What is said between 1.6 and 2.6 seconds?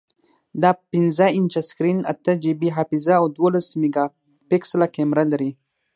سکرین، اته جی